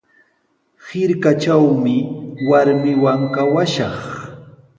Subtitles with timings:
[0.87, 1.95] Hirkatrawmi
[2.49, 3.97] warmiiwan kawashaq.